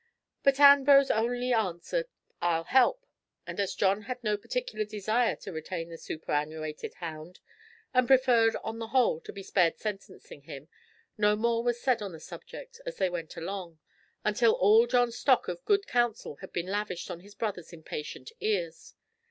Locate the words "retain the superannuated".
5.53-6.95